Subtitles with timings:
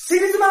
[0.00, 0.46] シリズマ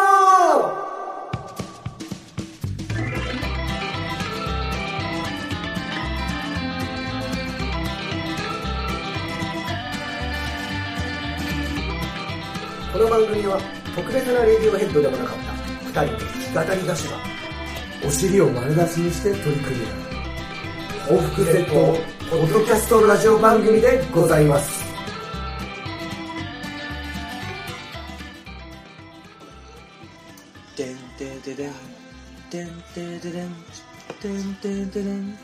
[12.92, 13.58] この番組は
[13.96, 16.18] 特別なレディオヘッドでもなかった二人の
[16.52, 17.16] 弾き語り歌手が
[18.06, 21.74] お尻を丸出しにして取り組み合う報復絶倒
[22.30, 24.77] ポッドキャストラジオ番組でございます。
[33.18, 33.54] んてんてれん
[34.20, 35.38] てんてんてれん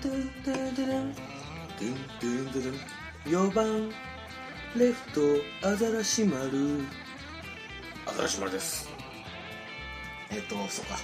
[0.00, 2.74] てんてんてれんてんてんてれん
[3.26, 3.90] 4番
[4.76, 6.80] レフトアザラシ丸
[8.06, 8.88] アザラシ丸です
[10.30, 10.96] えっ、とそうか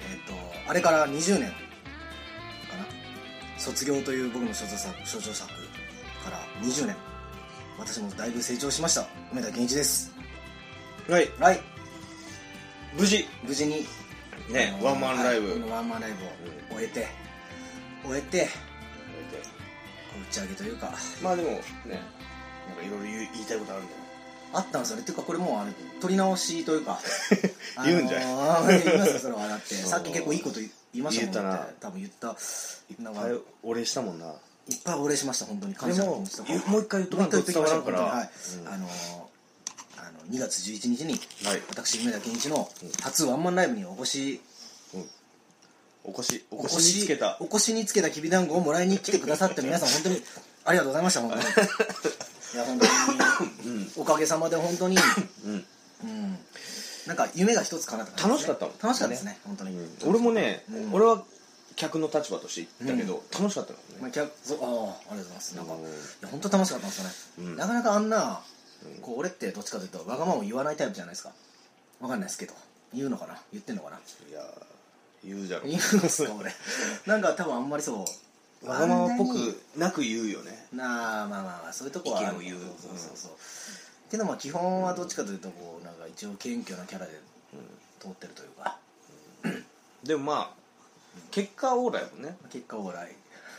[0.00, 0.34] えっ、と
[0.68, 2.84] あれから20年かな
[3.56, 5.48] 卒業という僕の所蔵作所蔵作
[6.24, 6.96] から20年
[7.78, 10.12] 私もだいぶ成長しました梅田健一です
[11.08, 11.60] はいはい
[12.98, 13.86] 無事無事に
[14.52, 15.50] ねワンマンライブ。
[15.50, 15.60] はい。
[15.60, 16.24] このワンマンライブ
[16.74, 17.06] を終えて
[18.04, 18.48] 終えて
[20.30, 20.92] 打ち上げというか。
[21.22, 21.58] まあでもね
[22.68, 23.96] なんかいろいろ言いたいことあるんだよ。
[24.52, 25.02] あったんですよね。
[25.02, 26.98] っていうかこれもうあれ撮り直しというか。
[27.84, 29.48] 言うんじゃんあのー言いますよそれは。
[29.48, 32.36] だってさっき結構いいこと言いましたもん言った多分言った。
[33.02, 34.26] なんかはいお礼したもんな。
[34.68, 35.74] いっぱいお礼しました本当に。
[35.74, 36.52] 感謝の気持ちとか。
[36.70, 38.30] もう一回言っとかもう一回言ってきました伝わらんからはい。
[38.58, 38.68] うん。
[38.68, 39.29] あのーあの
[40.28, 41.62] 2月11日にはい。
[41.68, 42.68] 私梅田健一の
[43.02, 44.40] 初ワンマンライブにお越し。
[46.02, 47.36] お越しお越しにつけた。
[47.40, 50.22] お越しにつけたきびだんごをもらいに来てくださって皆さん本当に
[50.64, 51.42] ありがとうございました本当に。
[52.52, 52.84] いや本当
[53.68, 54.96] におかげさまで本当に。
[55.44, 55.66] うん。
[56.04, 56.38] うん。
[57.06, 58.28] なんか夢が一つ叶ったね。
[58.28, 58.74] 楽しかったもん。
[58.82, 59.78] 楽しかったですね本当に。
[60.06, 60.94] 俺もね、うん。
[60.94, 61.22] 俺は
[61.76, 65.56] 客の立場として言ったけど、楽しかったからね、まあ、キャそうああありがとうございます。
[65.56, 65.80] なんかうん。
[65.80, 65.84] い
[66.22, 67.10] や本当楽しかったんですよね、
[67.50, 67.56] うん。
[67.56, 68.40] なかなかあんな
[69.02, 71.32] こう俺ってどっちかというとわがままを言わないタイプじゃないですか。
[72.00, 72.54] わかんないですけど。
[72.92, 73.38] 言うのかな？
[73.52, 73.96] 言ってんのかな？
[73.96, 74.42] いや
[75.24, 75.64] 言うじゃろ。
[75.66, 76.52] 言うんですか俺。
[77.06, 78.04] なんか多分あんまりそ
[78.64, 78.66] う。
[78.66, 80.66] わがままっぽくなく言うよね。
[80.72, 82.58] なあまあまあまあそういうとこは意見を言う。
[82.58, 83.32] そうそうそうそう、
[84.10, 87.12] けどまあ基本はどっちかというとこうなんか一応謙虚なキャラで
[87.98, 88.76] 通ってるというか、
[90.04, 90.50] でもまあ
[91.30, 92.36] 結果オーライもんね。
[92.50, 93.14] 結果オーライ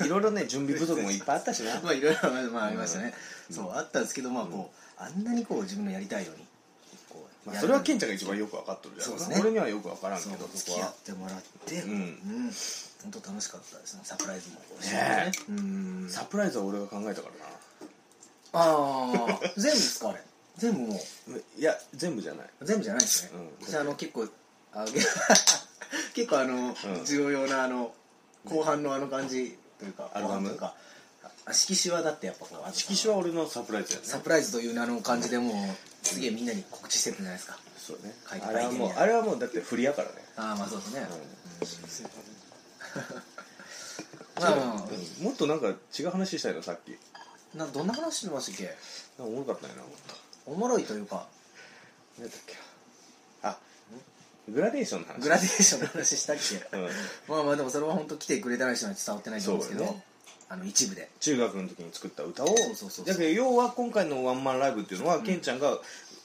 [0.06, 1.80] いろいろね準備不足もいっぱいあったしな。
[1.82, 3.14] まあいろいろまあありましたね、
[3.50, 6.46] そうあったんですけどまあこうあんなにこう自分のやりたいように
[7.10, 9.10] こうまあ、やそれはケンちゃんが一番よく分かっとるじゃん。
[9.10, 9.38] そうですね。
[9.42, 11.92] 俺にはよく分からんけどそ付き合ってもらってうん。
[11.92, 12.52] うん
[13.02, 14.02] 本当楽しかったですね。
[14.04, 15.32] サプライズもね。
[15.50, 15.52] う
[16.06, 16.10] ん。
[16.10, 17.34] サプライズは俺が考えたから
[18.54, 20.22] ああ全部ですかあれ？
[20.58, 20.88] 全部も
[21.28, 21.32] う。
[21.32, 22.50] ないや全部じゃない。
[22.62, 23.66] 全部じゃないですね、うん。
[23.66, 24.28] じゃああの結構
[26.14, 26.76] 結構あの、
[27.06, 27.94] 重要なあの
[28.46, 30.56] 後半のあの感じというかアルバム？
[30.56, 30.76] か
[31.46, 34.06] あ色紙はだってやっぱこうあの色紙は俺のサプライズやね。
[34.06, 35.56] サプライズという名の感じでもう
[36.06, 37.58] すげえみんなに告知してるんじゃないですか。
[37.78, 38.14] そうね。
[38.30, 40.14] 書いてあれはもうあれはもうだって振りやからね。
[40.38, 41.08] ああまあそうですね、
[44.38, 44.42] うん。
[44.44, 44.86] まあ
[45.22, 46.98] もっとなんか違う話したいのさっき。
[47.58, 48.76] などんな話してましたっけ？
[49.20, 49.82] おもろかったよな。
[49.82, 50.16] もっと
[50.46, 51.28] おもろいというか。
[52.20, 52.56] 何だっけ？
[53.44, 53.58] あ
[54.48, 55.22] グラデーションの話。
[55.22, 56.78] グラデーションの話したっけ？
[56.78, 56.90] うん。
[57.28, 60.02] まあまあでもそれは本当来てくれてない人には伝わってないと思うんですけど、
[60.50, 61.10] あの一部で。
[61.20, 63.06] 中学の時に作った歌をそうそうそうそう。
[63.06, 65.78] だけど要は今回のワンマンライブっていうのは、ケンちゃんが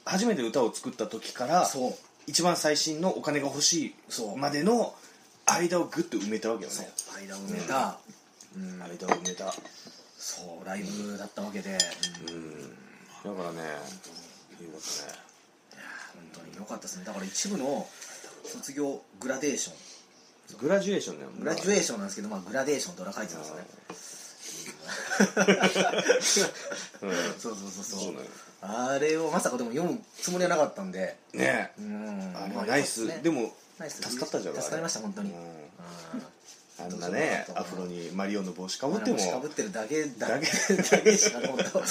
[0.05, 1.93] 初めて歌を作った時からそう。
[2.27, 4.33] 一番最新のお金が欲しそう。
[4.33, 4.93] いまでの
[5.45, 6.75] 間をグッと埋めたわけよね。
[7.25, 7.99] 間を埋めた、
[8.55, 8.79] うん。
[8.81, 9.53] 間を埋めた。
[10.17, 11.77] そうライブだったわけで、
[12.27, 12.35] うん。
[12.35, 12.77] うん
[13.23, 15.19] だからねよかったね。
[16.13, 17.05] 本当に良かったですね。
[17.05, 17.87] だから一部の
[18.43, 19.75] 卒業グラデーション
[20.55, 23.65] グラジュエーションだよグラジュエーションなんですけど、まあ、グラデーションと裏書いてたんですよね。
[23.89, 23.97] うん。
[27.39, 28.13] そうそうそうそう。
[28.61, 31.17] あれをまさかでも読むつもりはなかったんで。
[31.33, 31.71] ね。
[31.77, 32.33] うん。
[32.35, 34.01] あれまあナイス、良かったでもナイス。
[34.01, 35.33] 助かったじゃん助かりました本当に、
[36.79, 39.17] あんなねアフロにマリオンの帽子かぶっても。
[39.31, 40.47] かぶってるだけだだけ。
[40.47, 41.83] けだけしか本当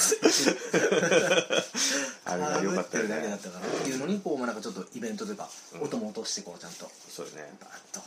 [2.25, 3.67] あれが良かったよ被ってるだけだねったかな。
[3.67, 5.81] っていうのにこう、まあ、なんかちょっとイベントというか、うん。
[5.83, 6.89] 音も落としてこうちゃんと。
[7.09, 7.53] そうよね。
[7.61, 8.01] バーッと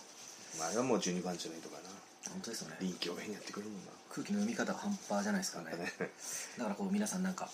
[0.60, 1.88] まああれはもう12番地のいいとかな。
[2.30, 2.76] 本当ですよね。
[2.80, 3.90] 臨機応変にやってくれるもんな。
[4.10, 5.82] 空気の読み方が半端じゃないですからね。
[5.82, 6.10] ね。
[6.58, 7.48] だからこう皆さんなんか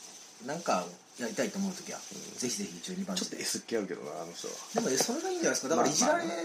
[0.44, 0.84] なんか
[1.18, 1.98] やりたいと思う時は、
[2.36, 4.54] ぜひぜひ12番ちょっと S っ気あるけどなあの人は。
[4.74, 5.68] でもそれがいいんじゃないですか。
[5.68, 6.36] だからいじられまあ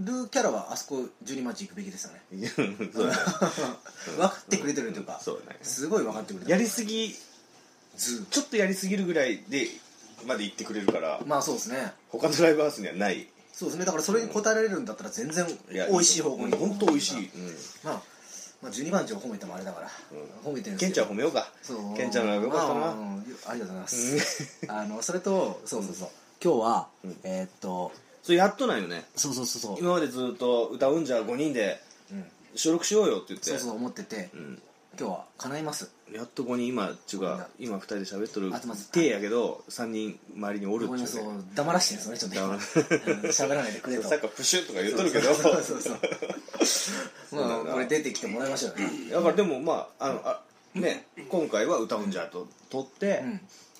[0.00, 2.22] るキャラはあそこ12番地行くべきですよね。
[2.56, 5.58] 分かってくれてるというか、そうだね。
[5.62, 6.50] すごい分かってくれてる。
[6.50, 7.14] やりすぎ
[7.96, 9.68] ずちょっとやりすぎるぐらいで
[10.26, 11.92] まで言ってくれるからまあそうですね。
[12.08, 13.84] 他のライブハウスにはないそうですね。
[13.84, 17.30] だからそれに応えられるんだったら全然美味しい方向に本当美味しい、
[17.84, 18.02] まあ、
[18.62, 19.88] まあ12番地を褒めてもあれだから、
[20.44, 21.06] 褒めてるんケンちですけど。
[21.06, 21.52] ゃん褒めようか。
[21.62, 21.96] そう。
[21.96, 24.66] ケンちゃんのよかったな、まありがとうございます。
[24.68, 26.08] あのそれとそうそうそう、
[26.42, 26.88] 今日は、
[27.24, 29.04] えーっとそれやっとないよね。
[29.16, 29.76] そうそうそうそう。
[29.80, 31.82] 今までずっと歌うんじゃ5人で
[32.54, 33.50] 収録しようよって言って。
[33.50, 34.62] そうそう思ってて、ん
[34.98, 35.90] 今日は叶います。
[36.12, 38.52] やっと5人今っていうか今2人で喋っとる
[38.92, 41.00] 手やけど3人周りにおるっていう。
[41.00, 44.08] ね黙らしてるんですよねちょっと喋らないでくれと。
[44.08, 45.34] さっきプシュッとか言っとるけど。
[45.34, 45.98] そうそうそう
[46.60, 48.88] そうまあこれ出てきてもらいましょうよ。
[48.88, 50.42] ねだからでもまああのあ
[50.74, 53.22] ね今回は歌うんじゃと撮って、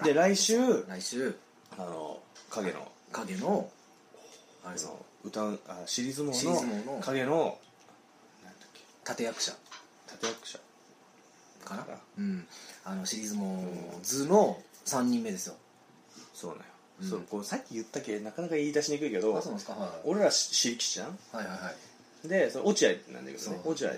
[0.03, 1.35] で来週来週。
[1.79, 2.21] あの
[2.51, 2.91] 影の。
[3.13, 3.69] 影の
[4.65, 4.91] あれさ
[5.25, 7.59] 歌うあシリーズのの影の
[9.07, 9.53] 立役者。
[10.11, 10.59] 立役者
[11.79, 12.47] かなあうん。
[12.85, 13.65] あのシリーズも
[14.03, 15.55] 図の3人目ですよ。
[16.35, 16.65] そうなんよ、
[17.03, 17.09] うん。
[17.11, 19.75] そうこうさっき言ったけなかなか言い出しにくいけどあそうなんですか？
[19.75, 19.91] はい。
[20.05, 21.19] 俺ら私力士じゃん？
[21.33, 21.73] はいはいは
[22.25, 22.29] い。
[22.29, 23.61] でその落合なんだけどね。
[23.65, 23.91] 落合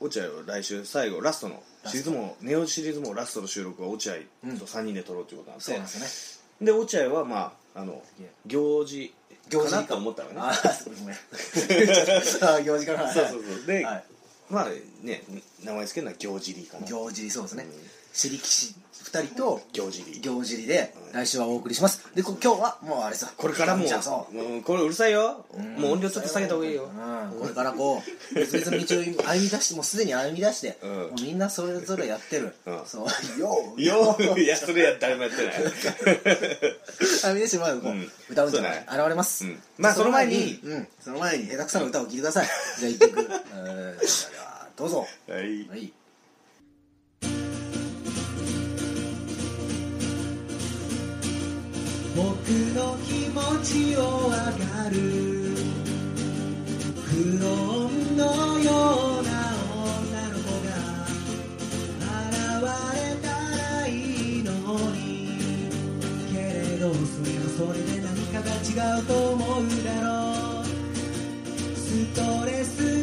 [0.00, 4.14] 落合を来週最後ラストのシリーズもネオシリーズもラストの収録は落合
[4.44, 4.58] うん。
[4.58, 8.02] と3人で撮ろうっていうことなんで、そうなんですよねで落合はまああの
[8.46, 9.12] 行事
[9.50, 10.34] 行事かなと思ったのね。
[10.38, 11.16] あーそうごめん。
[12.44, 13.66] あ行事からそうそうそう。
[13.66, 14.04] で、はい
[14.50, 14.68] まあ
[15.02, 15.22] ね
[15.64, 16.86] 名前つけるのは行事りかな。
[16.86, 17.64] 行事そうですね。
[17.64, 17.70] うん。
[18.12, 18.74] 私力士
[19.04, 22.14] 2人と行事り行事りで来週はお送りします。
[22.14, 23.32] でこ今日はもうあれさ。
[23.36, 24.34] これからもじゃあそう。
[24.34, 25.46] もうこれうるさいよ、
[25.78, 28.02] もう音量ちょっと下げた方がいいよ、うん、これからこ
[28.32, 30.90] う別々の道を歩み出してもうすでに歩み出して、うん。
[30.90, 32.82] もうみんなそれぞれやってる、うん。
[32.84, 33.40] そう。
[33.40, 35.54] よ よいやそれや誰もやってない。
[37.22, 38.12] 歩み出してまうこう、うん。
[38.28, 38.86] 歌うんじゃない。
[38.86, 39.62] 現れます、うん。
[39.78, 40.88] まあその前にうん。
[41.00, 42.48] その前に下手くそな歌を聴いてください。
[42.80, 43.30] じゃあ一曲
[44.78, 45.04] どうぞ。
[45.28, 45.66] はい。
[45.68, 45.92] はい。
[52.14, 52.22] 僕
[52.76, 54.46] の気持ちを上が
[54.90, 54.94] る。
[57.08, 57.10] ク
[57.42, 58.22] ローンの
[58.60, 59.30] ような
[59.74, 59.90] 女
[60.28, 60.70] の子が
[61.98, 63.26] 現れた
[63.80, 63.90] らい
[64.38, 64.52] いの
[64.92, 65.02] に。
[66.32, 70.06] けれどそれはそれで何かが違うと思うだろ
[70.62, 70.64] う。
[71.74, 72.97] ストレス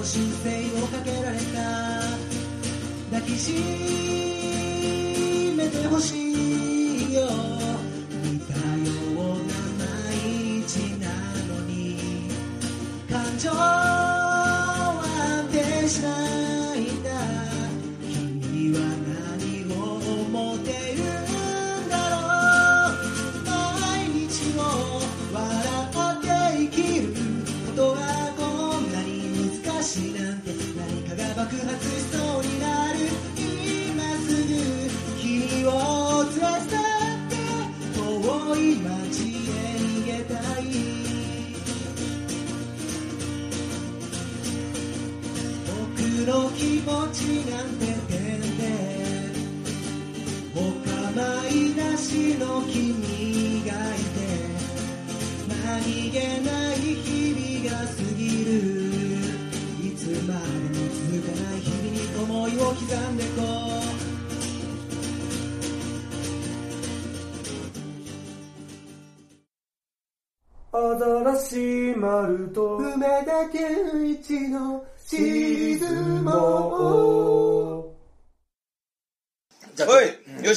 [0.00, 1.44] なに軌道修正をかけられた
[3.10, 3.52] 抱きし
[5.56, 6.19] めてほしい。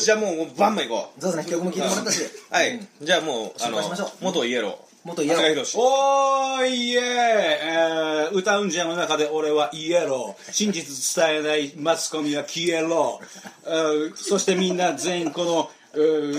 [0.03, 1.21] しじゃあもうバンバン行こう。
[1.21, 2.21] そうですね曲も聴いてもらったし。
[2.51, 4.09] はい、うんじゃあもうあの紹介しましょう。
[4.21, 4.75] 元イエロー。
[5.05, 5.79] 元イエロー。
[5.79, 10.51] おーいええー、歌うんじゃの中で俺はイエロー。
[10.51, 13.19] 真実伝えないマスコミは消えろ、
[13.65, 15.69] えーそしてみんな全員この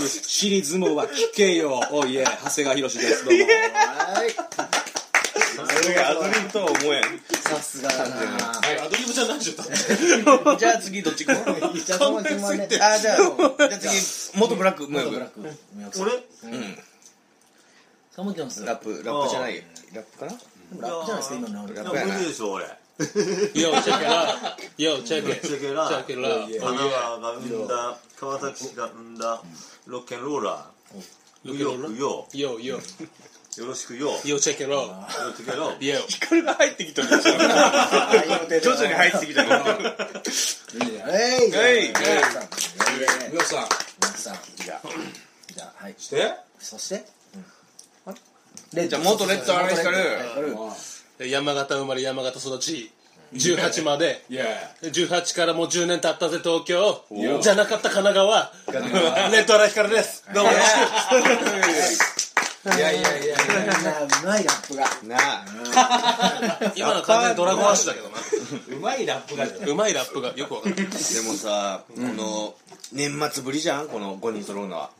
[0.07, 1.81] シリーズもは聞けよ。
[1.91, 3.25] おいえ長谷川博です。
[3.25, 3.45] どうも
[5.85, 7.03] はいそれがアドリブとは思えん
[7.43, 8.15] さすがだな。
[8.85, 9.53] アドリブじゃないじゃ
[10.55, 11.79] んじゃあ次どっち行こう？
[11.79, 14.63] じゃああじゃあじゃあ次元ブ。
[14.65, 15.31] ラック無元ブラッ
[15.83, 16.79] 欲ク俺うん
[18.35, 19.63] キョンスラップラップじゃない
[19.93, 22.65] ラップかなラップじゃないですか今のラップやな無理でしょ俺
[22.97, 29.43] Yo check it out Yo check it チェケラ check it out 神奈川が生んだ川崎市が生んだ
[29.87, 31.49] ロッケンローラー。
[31.49, 32.79] よくよ Yo yo
[33.59, 34.09] よろしくよ。
[34.09, 34.83] よ Yo check it out ろ
[35.37, 37.09] しくよ Yo これが入ってきたん。
[37.09, 39.51] ですよ徐々に入ってきたの。
[41.13, 41.93] えいじゃあはい
[43.31, 43.63] 皆さん。
[43.63, 43.69] いさん
[44.01, 44.35] 皆さん。
[44.57, 44.89] じゃあ
[45.55, 45.95] じゃあはい。
[45.99, 46.35] して？
[46.59, 47.05] そして？
[48.75, 51.29] レッじゃあ元レッドアライスカル。
[51.29, 52.91] 山形生まれ山形育ち。
[53.33, 54.25] 18まで。
[54.83, 57.05] 18からもう10年経ったぜ東京。
[57.41, 58.53] じゃなかった神奈川。
[59.31, 60.25] レッドアラヒカルです。
[60.35, 60.71] どうもよろし
[62.31, 62.34] く
[62.67, 63.37] いやいやいや
[64.23, 64.85] うまいラップが。
[65.05, 66.73] なあ。
[66.75, 68.17] 今の完全にドラゴンアッシュだけどな。
[68.77, 70.75] うまいラップがうまいラップがよくわかる。
[70.77, 72.55] でもさこの
[72.93, 73.89] 年末ぶりじゃん？
[73.89, 74.91] この5人揃うのは。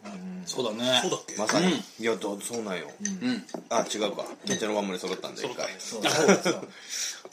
[0.47, 1.83] そうだねそうだっけまさに。
[1.99, 2.91] いやどそうなんよ。
[3.01, 3.47] うん。
[3.71, 4.25] あ違うか。
[4.47, 5.69] ケンちゃんのワンモリ揃ったんだ一回。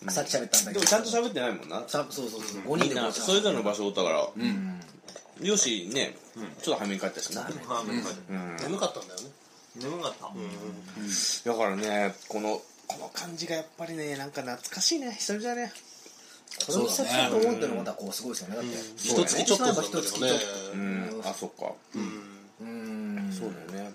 [0.07, 0.79] さっき喋ったんだけど。
[0.79, 1.83] でもちゃんと喋ってないもんな。
[1.87, 4.25] そうそうそう5みんな人でそれぞれの場所おったから。
[4.33, 4.79] うん。
[5.41, 6.15] よしね
[6.63, 7.41] ちょっと早めに帰ったしな。
[7.41, 7.49] あ
[7.85, 8.57] 眠かっうん。
[8.57, 9.27] 眠かったんだよね。
[9.27, 9.40] た
[9.75, 11.49] 眠かった。
[11.49, 15.13] だからねこのこの感じがやっぱりねなんか懐かしいね。
[15.13, 15.71] 久々だね。
[16.59, 18.55] それを久々と思ってるのまたこうすごいですよね。
[18.55, 20.31] だって一月ちょっとなんだけどね。
[20.73, 21.21] うん。
[21.23, 21.71] あそっか。
[21.95, 21.99] う
[22.65, 23.31] ん。
[23.31, 23.93] そうだよね。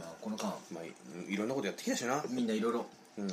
[0.00, 0.56] まあこの間。
[0.72, 0.92] まあい
[1.32, 2.24] いろんなことやってきたしな。
[2.28, 2.86] みんないろいろ
[3.18, 3.30] うん。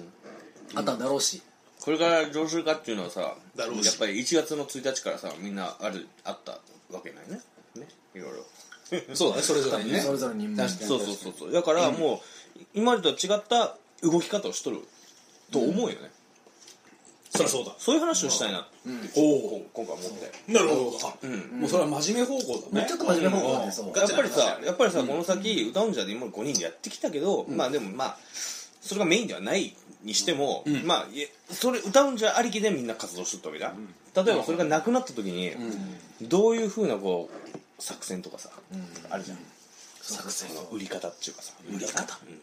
[0.76, 1.42] あったんだろうし。
[1.82, 6.54] これからどうするかっていうのはさやっぱり1月の1日からさみんなあるあった
[6.92, 7.42] わけないね。
[7.76, 7.88] ね。
[8.16, 8.46] いろいろ
[9.14, 10.02] そうだねそれぞれにね。
[10.02, 10.56] それぞれに。
[10.56, 10.88] 確かに。
[10.88, 11.52] そうそうそうそう。
[11.52, 12.22] だからも
[12.58, 14.80] う今までと違った動き方をしとる
[15.52, 16.12] と思うよね、
[17.30, 17.74] そりゃそうだ。
[17.78, 18.62] そういう話をしたいな。
[18.62, 18.70] って
[19.16, 20.52] おお今回思って。
[20.52, 21.14] なるほど。
[21.24, 21.62] うん。
[21.62, 22.88] もうそれは真面目方向だね。
[22.88, 23.98] ちょっと真面目方向なんでそう。
[23.98, 28.18] やっぱりさやっぱりさこの先歌うんじゃで今5人でやってきたけど、まあでもまあ
[28.82, 30.86] それがメインではないにしても、ん。
[30.86, 35.52] まあいえそれ歌うんじゃありきでみんな活動してったわけじゃん、例えばそれがなくなった時に、
[36.22, 38.50] どういうふうなこう作戦とかさ、
[39.10, 39.38] あるじゃん。
[40.02, 41.54] 作戦の売り方っていうかさ。
[41.68, 42.40] 売り方、うん。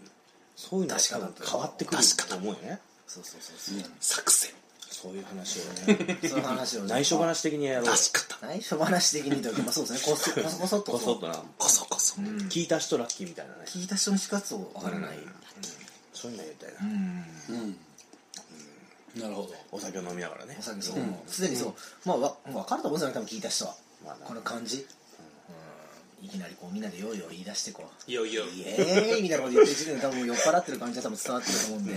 [0.54, 2.78] そういうの変わってくると思うよね。
[3.06, 3.90] そうそうそうそう。
[4.00, 4.52] 作戦。
[4.90, 6.18] そういう話をね。
[6.28, 6.88] そういう話をね。
[6.88, 7.86] 内緒話的にやろう。
[7.86, 7.92] よ
[8.42, 10.14] 内緒話的にというかまあそうですね。
[10.14, 11.42] こ そこそこそっとこそっとな。
[11.56, 12.16] こそこそ。
[12.16, 13.64] 聞いた人ラッキーみたいなね。
[13.66, 15.18] 聞いた人にしかそうわからない。
[16.12, 17.78] そういうのやりたいな、うん。
[19.16, 19.54] なるほど。
[19.72, 20.56] お酒を飲みながらね。
[20.60, 20.96] お酒そう。
[21.26, 21.74] すでにそう。
[22.04, 23.74] まあわ分かると思うんですよね多分聞いた人は。
[24.04, 24.26] まあな。
[24.26, 24.76] この感じ。
[24.76, 24.99] うん
[26.22, 28.10] いきなりこうみんなでよいよ言い出してこう。
[28.10, 28.44] いよいよ。
[28.44, 31.92] イエーイみたいなこと言ってる時点で多分酔っ払ってる感じは多分伝わってると思うんで、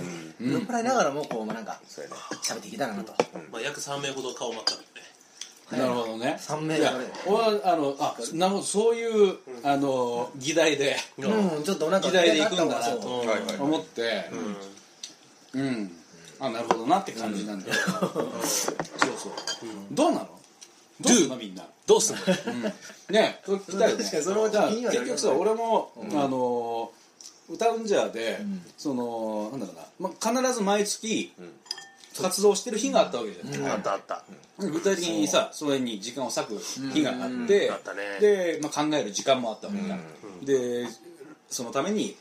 [0.53, 3.13] 酔っ払いながらもこう、まあ、なんか喋っていけたらなと、
[3.51, 6.37] まあ約3名ほど顔真っ赤でなるほどね。
[6.39, 6.93] 三名いや
[7.25, 12.97] 俺はあのあなるほどそういうあの議題でうんちょっとなんか議題で行くんだなと
[13.59, 14.29] 思って
[15.53, 15.91] うん。
[16.39, 17.73] あなるほどなって感じなんだよ。
[17.73, 18.11] そう
[19.17, 19.31] そう。
[19.91, 20.27] どうなの？
[21.03, 21.35] どうすんの？
[21.37, 21.63] みんな。
[21.85, 22.21] どうすんの？
[23.09, 24.03] ねそれ聞きたいよね。
[24.03, 26.91] 結局さ俺もあの
[27.49, 28.39] 歌うんじゃで
[28.77, 30.09] そのなんだろうな。
[30.09, 31.33] まあ必ず毎月
[32.21, 33.71] 活動してる日があったわけじゃない。
[33.71, 34.23] あったあった。
[34.59, 36.59] 具体的にさそれに時間を割く
[36.93, 37.71] 日があって
[38.21, 39.97] で、まあ、考える時間もあったわけだ、
[40.43, 40.87] で
[41.49, 42.15] そのために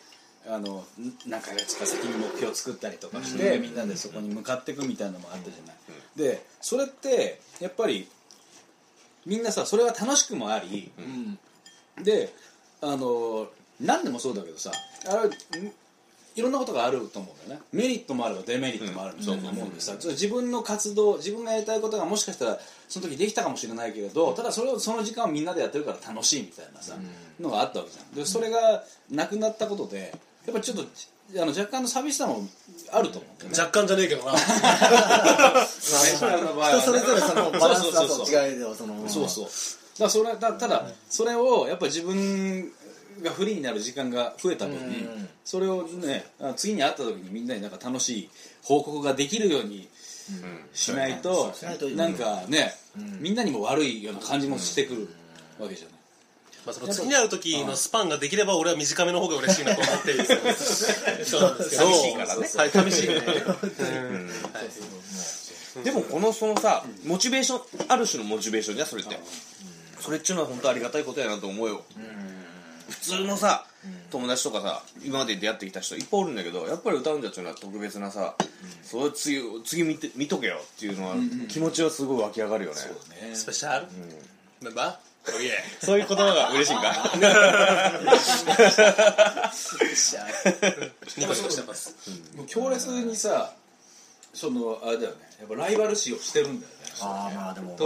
[0.48, 0.84] あのん
[1.26, 5.76] 何ヶ月か先に目標を作ったりとかして、みんなでそこに向かっていくみたいなのもあったじゃない、
[6.16, 8.08] でそれってやっぱり
[9.26, 10.90] みんなさそれは楽しくもあり、
[12.02, 12.32] で
[12.80, 13.48] あの
[13.80, 14.72] 何でもそうだけどさ
[15.08, 15.72] あれん
[16.34, 17.66] いろんなことがあると思うんだよね。
[17.72, 26.94] メリットもあればデメリットもあると思うんでさ、自分の活動自分がやりたいことがもしかしたらその時できたかもしれないけれどただそれをその時間をみんなでやってるから楽しいみたいなさ、
[27.38, 28.14] のがあったわけじゃん。
[28.14, 30.14] でそれがなくなったことで
[30.46, 30.84] やっぱちょっと
[31.40, 32.46] あの若干の寂しさも
[32.92, 33.50] あると思うね。
[33.58, 34.32] 若干じゃねえけどな。
[34.36, 34.46] 人
[36.16, 39.08] 人それぞれそのバランスだと違いではその。
[39.08, 39.44] そうそう。
[39.44, 39.54] だか
[40.04, 42.70] らそれだただそれをやっぱり自分
[43.22, 45.28] がフリーになる時間が増えた分にうん。
[45.44, 48.30] それをねあ次に会った時にみんなになんか楽しい
[48.62, 49.88] 報告ができるように
[50.72, 52.74] しないとしないとなんかね
[53.20, 55.08] みんなにも悪いような感じもしてくる
[55.58, 56.01] わけじゃない
[56.64, 63.20] まあその次に会う時のスパンができれば俺は短めの方が嬉しいなと思ってるんですよそうなんですけど寂しいからねはい寂しいね
[65.84, 69.18] でもこのそのさモチベーションある種のモチベーションじゃんそれって。
[70.00, 71.84] それっちゅうのは本当ありがたいことやなと思うよ。
[72.90, 73.64] 普通のさ
[74.10, 78.34] 友達とかさ今まで出会ってきた人いっぱいおるんだけどやっぱり歌うんじゃっていうのは特別なさ
[78.82, 81.14] それ次次見て見とけよっていうのは
[81.48, 82.76] 気持ちはすごい湧き上がるよね。
[83.34, 83.86] スペシャル。
[84.60, 85.11] メンバー？
[85.82, 86.92] そういう言葉が嬉しいんか？
[91.16, 91.94] ニコニコしてます。
[92.36, 93.52] もう強烈にさ
[94.34, 95.16] そのあれだよね。
[95.40, 96.78] やっぱライバル視をしてるんだよね。
[97.02, 97.76] ああまあでも。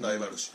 [0.00, 0.50] ライバル視。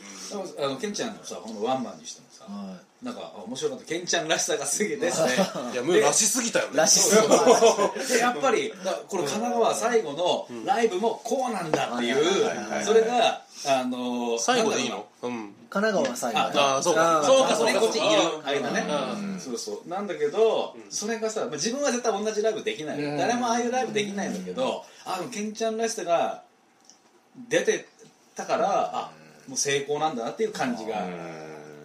[0.58, 3.84] あのケンちゃんのさこのワンマンにしてもさはなんかあ面白かった。
[3.84, 5.32] ケンちゃんらしさがすげえですね
[5.72, 6.74] いやもうらしすぎたよね。
[6.74, 12.84] いらしいそうそうでやっぱりだこの神奈川最後のライブもこうなんだっていう。
[12.84, 15.06] それがあの最後でいいの？
[15.22, 15.43] うん
[15.74, 17.22] 神奈川は最後ああそうか。
[17.24, 17.80] そうかそうか。
[17.80, 18.06] こっちいる
[18.38, 18.46] うん。
[18.46, 19.40] 間ね。
[19.40, 19.88] そうそう。
[19.88, 23.02] なんだけどそれがさまあ自分は絶対同じライブできない。
[23.02, 23.16] うん。
[23.18, 26.44] 誰もああいうライブできないんだけどあのケンちゃんらしさが
[27.48, 27.88] 出て
[28.36, 29.10] たからあ
[29.48, 31.04] もう成功なんだなっていう感じが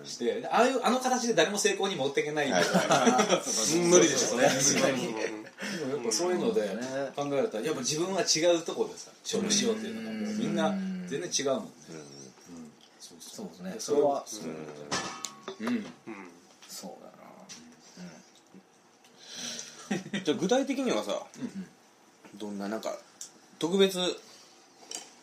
[0.03, 2.45] してでああいうあの形で誰も成功に持っていけない。
[2.45, 3.17] みたいな
[3.89, 6.61] 無理でしょうね確かにでもやっぱそういうので
[7.15, 10.55] 考えたらやっぱ自分は違うところでさ勝負しようっていうのがみん。
[10.55, 10.69] な
[11.07, 11.63] 全然違うもん。
[11.63, 11.71] ね
[13.19, 13.71] そうそうですね。
[13.73, 15.85] でそれはそううん。
[16.67, 17.09] そうだ
[20.23, 21.25] じゃあ具体的にはさ、
[22.35, 22.95] どんななんか
[23.57, 23.99] 特別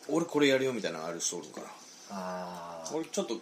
[0.09, 1.67] 俺これやるよみたいなのある人おるかな？
[1.67, 1.71] な
[2.11, 3.39] ああ俺ちょっと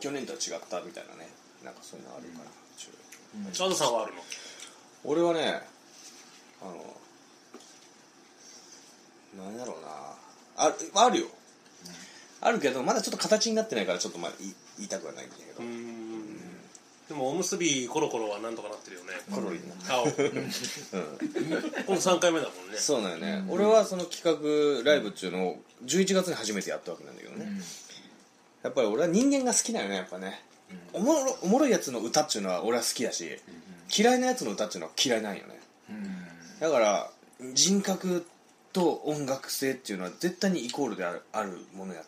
[0.00, 1.28] 去年とは違ったみたいなね。
[1.64, 4.22] なんかそういうのあるかな、チャドさんはあるの？
[5.04, 5.62] 俺はね
[6.62, 6.66] あ
[9.38, 9.88] のなんやろうな。
[10.58, 11.26] ああるよ、
[12.40, 15.62] あるけどまだちょっと形になってないからちょっとまあ言い言いたくはないんだけど、
[17.08, 19.12] でもおむすびコロコロはなんとかなってるよね。
[19.30, 20.22] コロリにな顔今度
[21.94, 22.78] 3回目だもんね。
[22.78, 27.46] そうなんよね、俺はその企画ライブっていうのを11月に初めてやったわけなんだけどね、
[28.62, 30.42] やっぱり俺は人間が好きだよねやっぱね、
[30.92, 33.38] おもろおもろいやつの歌っていうのは俺は好きだし、
[33.96, 35.58] 嫌いなやつの歌っていうのは嫌いなんよね、
[36.60, 37.10] だから
[37.54, 38.26] 人格
[38.72, 42.02] と音楽性っていうのは絶対にイコールであるあるものや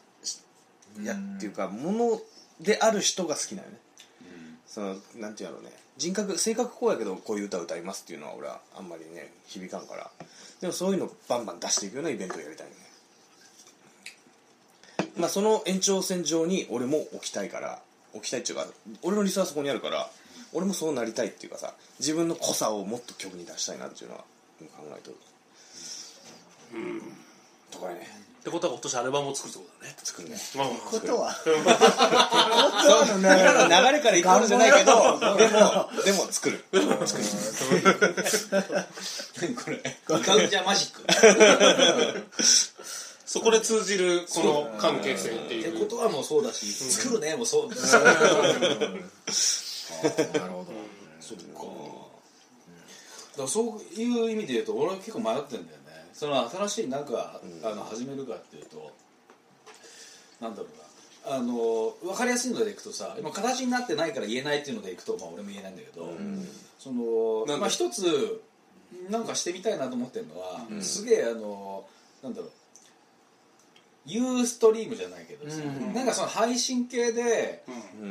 [1.04, 2.20] やっていうかもの
[2.60, 3.76] である人が好きなよね、
[4.66, 5.70] そのなんていうのね。
[5.96, 10.08] 人格性格こうやけどこういう歌を歌いますっていうのは俺はあんまりね響かんから。
[10.60, 12.72] でもそういうのをバンバン出していくようなイベントをやりたいね。
[15.16, 17.80] まあその延長線上に俺も置きたいから
[18.14, 18.66] 置きたいっていうか
[19.02, 20.08] 俺の理想はそこにあるから
[20.52, 24.22] 俺もそうなりたいっていうかさ自分の濃さをもっと曲に出したいなっていうのは
[24.60, 25.16] 考えてる。
[26.74, 27.02] うん。
[27.72, 28.06] とかね
[28.48, 29.96] ってことは今年アルバムを作るってことだね。
[30.02, 30.36] 作るね。
[30.56, 31.30] まあことは。
[31.32, 31.56] そう
[33.18, 33.24] 今の
[33.68, 36.64] 流れから言ったんじゃないけど でもでも作る。
[36.70, 36.78] こ
[39.70, 39.82] れ。
[40.08, 41.02] ガウチャマジック。
[43.26, 45.68] そこで通じるこの関係性っていう。
[45.68, 47.68] ってことはもうそうだし、作るねもうそう。
[47.68, 47.80] なる
[50.50, 50.72] ほど。
[51.20, 51.42] そうか、
[53.42, 55.77] だそういう意味で言うと俺は結構迷ってんだよね
[56.18, 58.90] その新しいなんか、あの始めるかっていうと
[60.40, 61.36] なんだろうな。
[61.36, 66.10] あの分かりやすいのでいくとさ今形になってないから言えないっていうのでいくと、まあ、俺も言えないんだけど、
[66.78, 68.42] そのまあ一つ
[69.10, 71.84] なんかしてみたいなと思ってるのは、すげえあの
[72.22, 72.50] なんだろう。
[74.06, 75.62] ユーストリームじゃないけどさ、
[75.94, 77.62] なんかその配信系で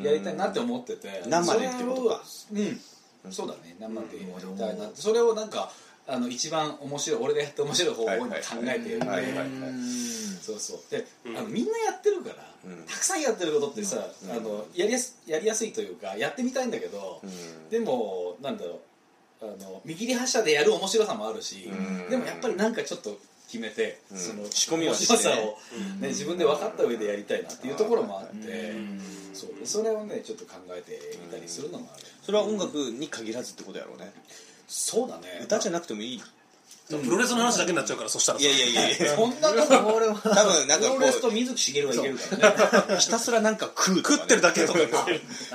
[0.04, 2.22] やりたいなって思ってて、生でってことか。
[2.54, 3.32] うん。
[3.32, 3.76] そうだね。
[3.80, 5.02] 生でやりたいなって。
[5.02, 5.72] それをなんか
[6.08, 9.00] あの一番面白い俺がやって面白い方法に考えて
[10.42, 10.80] そうそう。
[10.90, 11.06] で、
[11.38, 12.36] あのみんなやってるから、
[12.88, 17.22] たくさんやってることってさ、あのやりやすやりやすいというかやってみたいんだけど、
[17.70, 18.80] でもなんだろ
[19.42, 22.10] うあの見切り発車でやる面白さもあるし、うん。
[22.10, 23.18] でもやっぱりなんかちょっと
[23.48, 24.18] 決めて、ん。
[24.18, 25.58] その仕込みを面しさを、
[26.00, 28.74] ね自分で分かった上でやりたいなっていうところもあって、
[29.34, 29.60] そう。
[29.60, 34.12] でそれをねちょっと考えてみたりするのもある、それは音楽に限らずってことやろうね
[34.68, 35.42] そうだね。
[35.44, 36.22] 歌じゃなくてもいい。
[36.90, 38.46] プロレスの話だけになっちゃうからそしたらさ。
[38.46, 38.98] いやいやいやいや。
[39.16, 42.96] そんなこと俺は多分なんかこプロレスと水木しげるはいけるからね。
[42.96, 42.98] う。
[42.98, 44.18] ひたすらなんか食うとかね。
[44.20, 44.80] 食ってるだけとか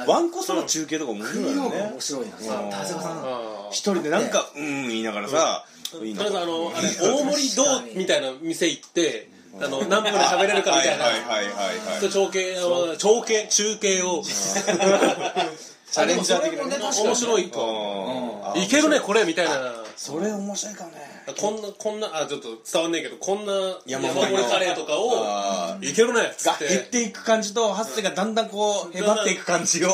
[0.07, 1.91] ワンコその中継とか面白いよね。
[1.93, 2.55] 面白いなさ。
[2.55, 2.71] うん。
[2.71, 3.23] 田中さん。
[3.25, 9.29] あ一人でなんかうん言いながらさとりあえずあの大盛りどうみたいな店行って
[9.61, 11.05] あの何分で喋れるかみたいな。
[11.05, 14.23] はいはいはいはいそう長継あ長継中継を
[15.93, 16.77] チャレンジャー的なね。
[16.81, 18.63] 面白いうん。
[18.63, 19.53] いけるねこれみたいな。
[19.95, 20.97] それ面白いかもね。
[21.39, 23.53] こんなこんなあちょっと伝わんねえけどこんな
[23.87, 26.69] 山山盛りカレーとかをあいけるねっつがって。
[26.69, 29.89] 減っていく感じとハッセがだんだんこうへばっていく感じを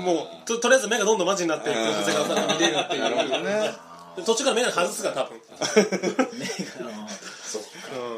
[0.00, 3.02] もうととりあえず目がどんどんマジになっていく長谷川さんが見れるっていう。
[4.16, 5.36] で途中から目が外すから多分。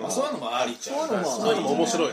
[0.01, 2.13] まあ、そういうのもありっちゃうそういうのもそういうのも面白い。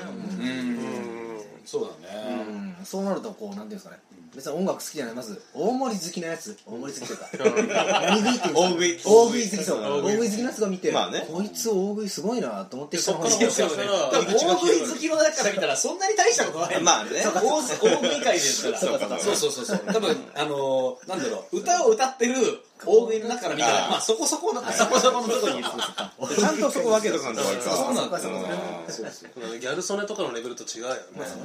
[1.66, 2.36] そうだね、
[2.80, 2.86] うん。
[2.86, 4.00] そうなるとこうなんていうんですかね
[4.36, 6.58] 別に音楽好きじゃないまず大盛り好きなやつ。
[6.66, 8.02] 大盛り好きというか。
[8.06, 9.50] 何食いっていうんですか大食い。
[9.50, 9.80] 好きそう。
[9.82, 10.30] 大食い。
[10.30, 11.28] 好きなやつが見てまあね。
[11.32, 13.64] こいつ大食いすごいなと思ってそっからもしかした。
[13.64, 16.82] らでも大食い好きの中から見たらそんなに大したことない。
[16.82, 17.24] まあね。
[17.24, 19.20] 大大食い会ですからそうかそうか。
[19.20, 19.82] そうそうそうそう。
[19.88, 21.58] 多分あのーなんだろう。
[21.60, 22.36] 歌を歌ってる
[22.84, 23.56] 大食いの中から。
[23.56, 25.70] 見たらまあそこそこのそこそこのとこにいる
[26.36, 31.00] ちゃんとそこ分けとかんと割とそうなんだギャル曽根とかのレベルと違うよね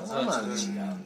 [0.08, 0.48] まあまあ違う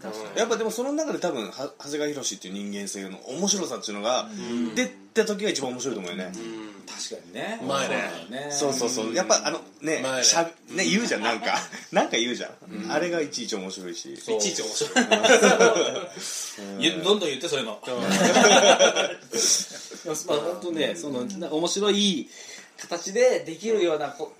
[0.00, 4.28] 確かにやっぱでもその中で多分は長谷川博っていう人間性の面白さっていうのが
[4.74, 6.32] 出た時が一番面白いと思うよね
[6.86, 7.60] 確かにね。
[7.66, 8.48] 前ね。
[8.50, 9.14] そうそうそうそう。
[9.14, 11.58] やっぱあのねしゃね言うじゃんなんか。
[11.92, 12.52] なんか言うじゃん。
[12.90, 14.14] あれがいちいち面白いし。
[14.14, 15.04] いちいち面白い。
[16.78, 17.80] ゆどんどん言ってそういうの
[20.26, 22.28] まあ本当ねその面白い
[22.78, 24.32] 形でできるようなこ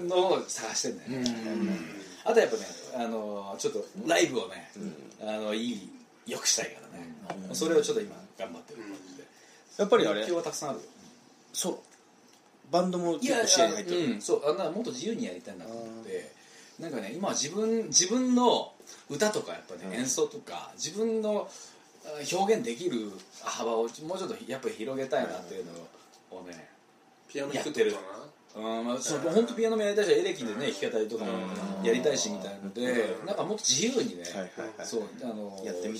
[0.00, 1.98] のを探してんだよね。
[2.24, 4.70] あとやっぱねあのちょっとライブをね
[5.20, 5.88] あのいい
[6.26, 9.24] 良くしたいからね、それをちょっと今頑張ってる感じで、
[9.78, 10.84] やっぱりあれ目標はたくさんあるよ。
[11.54, 11.82] ソロ
[12.70, 14.00] バンドも結構視野に入ってる。
[14.00, 16.32] うん、そうあんなもっと自由にやりたいなと思って
[16.78, 18.72] なんかね今は自分自分の
[19.10, 21.48] 歌とかやっぱね、演奏とか自分の
[22.04, 23.10] あ表現できる
[23.42, 26.68] 幅をもうちょっとやっぱり広げたいなっていうのをね、
[27.28, 28.02] ピアノ弾くってことか
[28.56, 31.30] うんまあ、その本当ピアノもやりたいしエレキでね弾き語りとかも
[31.84, 34.24] やりたいしみたいのでなんかもっと自由にね、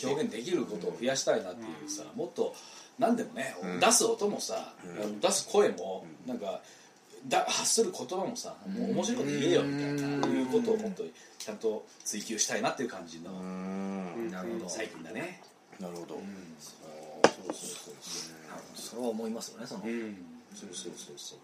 [0.02, 2.54] 表現できることを増やしたいなっていうさ、もっと
[2.98, 3.80] 何でもね、ん。
[3.80, 4.74] 出す音もさ、
[5.20, 6.60] 出す声もなんか
[7.28, 11.04] だ発する言葉もさ、もう面白いこと言えよみたいな、いうことをもっと
[11.38, 14.30] ちゃんと追求したいなっていう感じの、うん。
[14.30, 14.68] なるほど。
[14.68, 15.40] 最近だね、
[15.78, 16.14] なるほど。
[16.16, 17.94] そうそうそう
[18.74, 19.80] それは思いますよねその。
[19.80, 20.16] そう、うん、
[20.54, 21.38] そうそうそうそう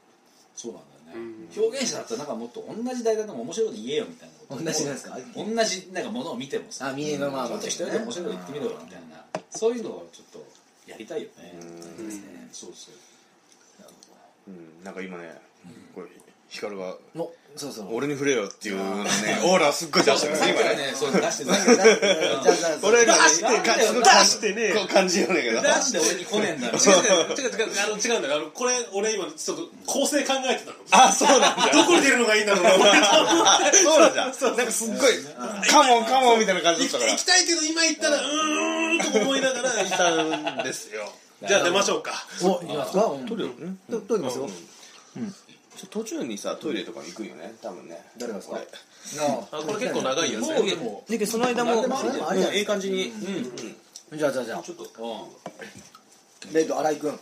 [0.56, 5.18] そうなんだよね、表現者だったらなんかもっと同じ大学でも面白いこと言えよみたいなこと同じなんですか？
[5.36, 7.48] 同じなんかものを見てもさあ見えがまあまあ。
[7.48, 9.24] ちょっと一人で面白いこと言ってみろよみたいな。
[9.50, 10.46] そういうのをちょっと
[10.86, 11.54] やりたいよね。
[11.60, 12.48] うん。
[12.52, 12.94] そうそう。
[14.48, 14.84] うん。
[14.84, 15.40] なんか今ね
[15.94, 16.08] これ
[16.48, 17.88] ヒカルがのそうそう。
[17.94, 18.82] 俺に触れよっていうね
[19.44, 20.34] オーラすっごい出してる。
[20.36, 20.90] 今ね。
[20.90, 21.76] ねそう出してたじゃあ
[22.54, 25.62] じゃあ俺出して出してねこう感じよねんけど。
[25.62, 27.34] なんで俺に来ねえんだろ違う。
[27.34, 27.82] 違う違う違う。
[27.82, 30.76] あの違うんだよあのこれ俺今ちょっと構成考えてたの。
[30.90, 31.72] あそうなんだ。
[31.72, 32.64] どこに出るのがいいんだろう。
[33.74, 34.26] そうなんだ。
[34.26, 35.12] なんかすっごい
[35.70, 37.10] カモンカモンみたいな感じだったから。
[37.10, 39.40] 行きたいけど今言ったらうーんと思い
[39.76, 41.12] ながら行ったんですよ
[41.46, 42.12] じゃあ出ましょうか。
[42.42, 43.04] おいきますか？
[43.06, 43.26] うん。
[43.26, 43.48] 撮るよ。
[43.50, 44.48] ねと撮りますよ。
[45.90, 47.54] 途中にさトイレとかに行くよね。
[47.60, 48.02] 多分ね。
[48.16, 48.58] 誰がですか？
[49.52, 50.42] あこれ結構長いやつ。
[50.42, 51.84] もうでもでその間も
[52.52, 53.12] ええ感じに。
[54.12, 54.62] じゃあじゃあじゃあ。
[54.62, 54.84] ちょっと。
[56.52, 57.18] レッド新井君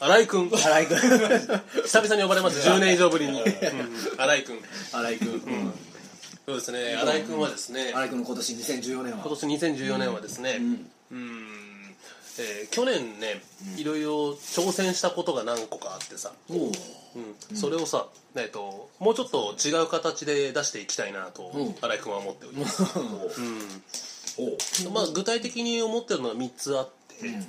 [0.00, 0.98] 新井君新井君
[1.84, 3.46] 久々に呼ばれます 10年以上ぶりに、うん。
[4.16, 4.60] 新井君
[4.92, 5.72] 新井君
[6.46, 6.96] そうですね。
[6.96, 7.92] 新井君はですね。
[7.94, 9.18] 新井君の今年2014年は。
[9.24, 10.58] 今年2014年はですね。
[11.12, 11.63] うん
[12.38, 13.42] えー去年ね
[13.76, 16.54] いろいろ挑戦したことが何個かあってさ、う。
[17.54, 21.74] ん、それをさ、えっと、もうちょっと違う形で出していきたいなとうん。
[21.80, 23.02] 新井君は思っております、 う。
[23.02, 23.82] ん。
[24.88, 27.42] おまあ、具体的に思ってるのは3つあって、え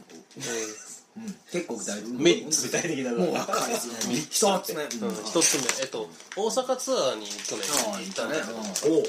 [1.52, 2.62] 結構具体的3つ。
[2.64, 4.16] 具体的だもう若いですね。
[4.30, 7.68] 一つ目ーうん、1つ目、えっと、大阪ツアーに去年
[8.06, 9.04] 行ったんだけど、お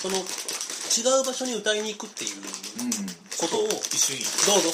[0.00, 2.42] その違う場所に歌いに行くっていう
[3.38, 4.20] ことを一緒に。
[4.46, 4.72] どうぞ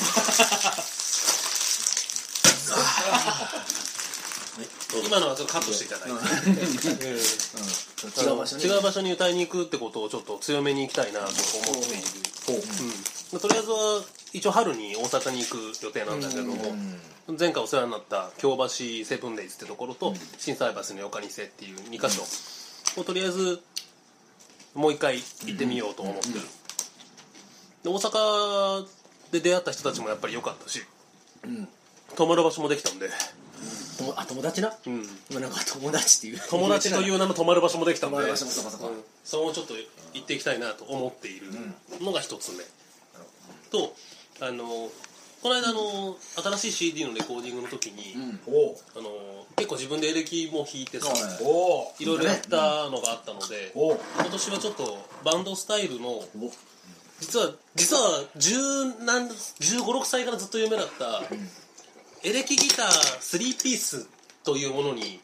[5.06, 6.14] 今のはちょっとカットしていただいて、
[8.20, 11.40] 違う場所に違う場所に歌いに行くってことをちょっと強めに行きたいなと思って
[11.94, 12.02] いる、
[13.32, 16.54] うん、とりあえずは一応春に大阪に行く予定なんだけども、
[17.38, 18.68] 前回お世話になった京橋
[19.04, 22.22] セブンデイズってところと心斎橋の横にせっていう2箇所
[23.00, 23.60] をとりあえず
[24.74, 26.34] もう一回行ってみようと思ってる、
[27.82, 28.86] で大阪
[29.32, 30.82] で出会った人たちもやっぱり良かったし、
[32.16, 33.08] 泊まる場所もできたんで、
[33.98, 34.72] ともあ友達な？
[34.86, 36.48] うん、今なんか友達っていう。
[36.48, 38.16] 友達という名の泊まる場所もできたんで。
[38.16, 38.90] 泊まる場所もそうかそうかん
[39.24, 39.74] それをちょっと
[40.14, 41.46] 行っていきたいなと思っている
[42.00, 42.64] のが一つ目、
[43.70, 43.94] と
[44.40, 44.64] あの
[45.42, 46.16] この間あの
[46.58, 48.14] 新しい CD のレコーディングの時に、
[48.46, 56.22] おあの結構自分でエレキも弾いてさ、はいおいろいろやったのがあったので、お今年はちょっとバンドスタイルの
[57.20, 61.22] 実は実は10何1 5 6歳からずっと夢だった、
[62.28, 64.08] エレキギター3ピース
[64.42, 65.20] というものに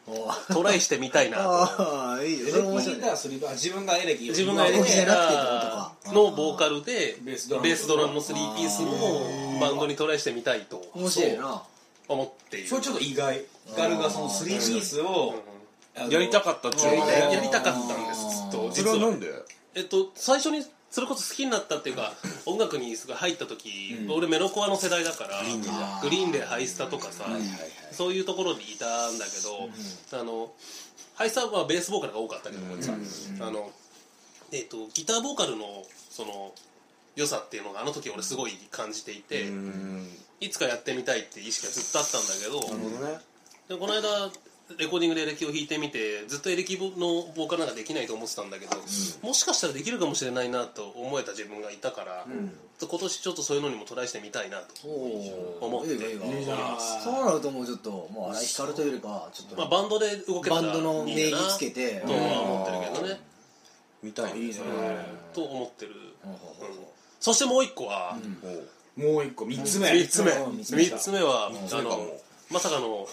[0.53, 1.43] トライしてみたいなと。
[1.43, 2.47] ああいいよ。
[2.47, 7.55] エレキギターするあ自分がエレキ自分がエレキギターのボーカルでベースド
[7.97, 8.13] ラム。
[8.13, 11.63] の3ピースのバンドにトライしてみたいと面白いな。
[12.07, 12.67] 思っている。
[12.69, 13.43] それちょっと意外。
[13.75, 15.35] ガルがその3ピースを
[16.09, 17.79] やりたかったやりたかった。
[17.79, 18.71] んですずっと。
[18.71, 19.27] そ実はれはなんで？
[19.75, 22.13] えっと最初にそれこそ好きになったっていうか
[22.45, 25.41] 音楽にすごい入った時、俺メロコアの世代だから
[26.01, 26.43] グリーンで。
[26.45, 27.25] ハイスタとかさ、
[27.91, 29.69] そういうところにいたんだけど、
[30.19, 30.53] あの
[31.15, 32.93] ハイスタはベースボーカルが多かったけどさ、
[33.41, 33.71] あの
[34.51, 36.53] えっとギターボーカルのその
[37.15, 39.47] 良さっていうのがあの時俺すごい感じていて、
[40.39, 42.61] いつかやってみたいって意識がずっとあったんだけど、
[43.67, 44.31] でこの間
[44.77, 48.75] レコーディングでエレキを弾いてみてずっとエレキのボーカルなんかできないと思ってたんだけど、
[49.21, 55.97] もしかしたらできるかもしれないなと思えた自分がいたから、今年ちょっとそういうのにもトライしてみたいなと、お思って。
[55.97, 59.55] そうなるともうちょっともう荒井光というよりかはちょっと。
[59.55, 62.01] まあ、バンドで動けたらバンドの名義つけて。
[62.05, 63.27] とは思ってるけどね。
[64.03, 64.55] 見たいいいね
[65.33, 65.93] と思ってる、
[67.19, 68.17] そしてもう一個は、
[68.95, 69.91] もう一個三つ目。
[69.91, 70.31] 三つ目。
[70.31, 70.63] うん。
[70.63, 71.21] 三つ目。
[71.21, 73.07] はあのまさかの、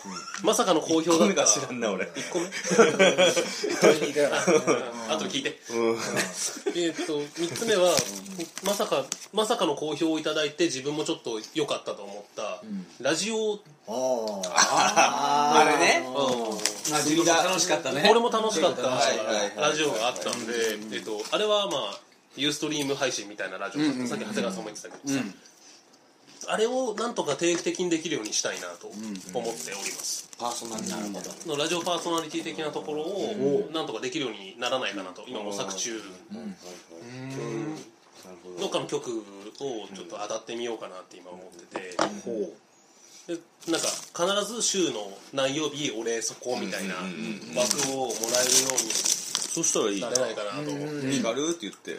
[0.44, 1.44] まさかの好評だった。
[1.44, 2.06] 知らんな俺。
[2.06, 2.46] 1個目？
[5.08, 5.58] あと聞いて、
[6.68, 7.90] えーっと3つ目は
[8.64, 12.62] まさかまさかの好評をいただいて自分もちょっと良かったと思った、
[13.00, 13.58] ラジオ。
[13.86, 16.06] ああれね。
[16.06, 16.10] う
[16.54, 16.56] ん。
[17.02, 18.06] 自分が楽しかったね。
[18.10, 18.82] 俺も楽しかった。
[18.82, 20.52] はいはいはいラジオがあったんで、
[20.92, 22.00] えっと、あれはまあ
[22.36, 25.20] ユーストリーム配信みたいなラジオだった、さっき長谷川さんも言ってたけどさ、
[26.48, 31.56] あれをなんとか定期的にできるようにしたいなと思っております、パーソナリティなるほど。
[31.56, 35.24] のラジオパーソナリティ的なところをなんとかできるようにならないかなと。
[35.26, 36.56] 今模索中、うん。
[38.58, 39.22] どっかの曲を
[39.94, 41.96] ちょっと当たってみようかなって今思ってて、
[43.26, 43.38] で
[43.70, 43.88] なんか
[44.44, 50.10] 必ず週の何曜日俺そこみたいな枠をもらえるようにそしたらいいな。
[50.10, 51.22] れないかなと思って、うん。
[51.22, 51.98] ガルーって言って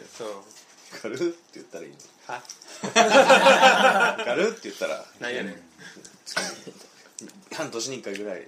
[1.02, 2.42] ガルーって言ったらいいのは？
[4.24, 5.62] ガルーって言ったら なんやねん。
[7.54, 8.46] 半年に1回ぐらい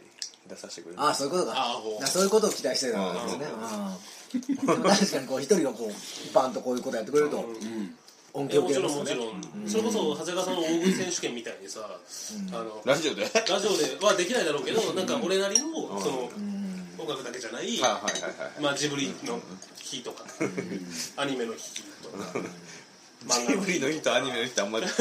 [0.48, 1.02] 出させてくれる。
[1.02, 1.54] あそういうことか。
[1.56, 3.46] あそういうことを期待してたんですね。
[4.34, 4.66] うん。
[4.66, 7.38] でも確かにこう一人がこうバンとこういうことやってくれると
[8.34, 9.14] 恩恵もち受けますよね。
[9.14, 11.80] ろんもちろん、それこそ長谷川さんの大食い選手権みたいにさ、
[12.52, 15.66] あのラジオではいラジオではできないだろうけど、なんか俺なりの
[15.98, 16.30] その
[17.09, 17.99] 音楽だけじゃない、はいはいは
[18.59, 19.40] いまあ、ジブリの
[19.81, 20.25] 日とか、
[21.16, 22.18] アニメの日とか、
[23.49, 24.87] ジブリの日とアニメの日ってあんまり。
[24.87, 24.97] 違うん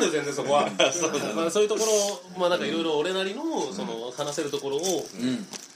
[0.00, 0.70] だよ全然そこは。
[1.36, 5.06] まあそういうところまあなんかいろいろ俺なりのその話せるところを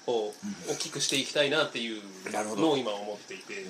[0.06, 0.34] こ
[0.68, 2.02] う大きくしていきたいなっていう
[2.56, 3.66] のを今思っていて。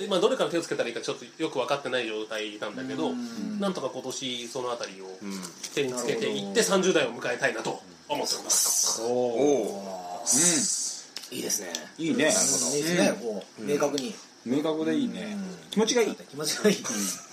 [0.00, 3.12] 今どれから手をつけたらいいかちょっとよく分かってない状態なんだけど
[3.60, 5.16] なんとか今年そのあたりを
[5.72, 9.02] 手につけていって30代を迎えたいなと思っております。
[9.02, 10.24] おお
[11.32, 11.72] いいですね。
[11.96, 12.14] いいね。
[12.14, 13.64] いいですねこう。
[13.64, 14.14] 明確に。
[14.44, 15.36] 明確でいいね。
[15.70, 16.76] 気持ちがいい気持ちがいい。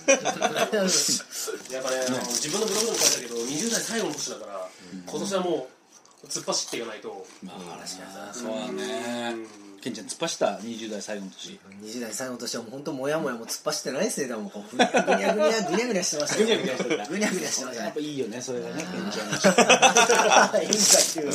[0.08, 4.68] やっぱねあの自分のブログでも書いたけど20代最後の年だから
[5.06, 5.77] 今年はもう
[6.26, 7.26] 突っ走っていかないと。
[7.44, 7.86] まあ
[8.32, 9.68] そうだね。
[9.80, 11.60] ケンちゃん突っ走った20代最後の年。
[11.84, 21.30] 20代最後の年はもう本当もやもやも突っ走ってないですねでもこうぐにゃぐにゃぐにゃぐにゃぐにゃしてましたぐにゃぐにゃしてたぐにゃぐにゃしてましたねやっぱいいよねそれがねケンちゃんいいんだっていう。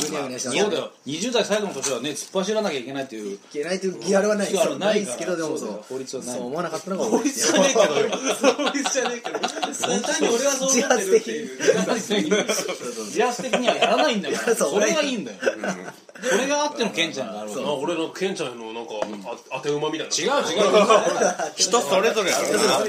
[0.00, 3.34] ぐにゃぐにゃしてましたそうだよ20代最後の年はね突っ走らなきゃいけないっていう。
[3.36, 6.34] いけないというギャルはないないですけどでもそう法律はない。
[6.36, 7.62] そう思わなかったのが多いですよ。
[7.62, 9.52] じゃねえけど法律じゃねえけど単
[10.22, 11.58] に俺はそう思ってるっていう。
[11.60, 15.38] 自発的にはやらないんだから それがいいんだよ。
[16.22, 18.92] それがあってのケンちゃんがあるあ俺のケンちゃんのなんか
[19.50, 20.14] あ当て馬みたいな。
[20.14, 20.70] 違う違う。
[21.56, 22.84] 人それぞれやからな。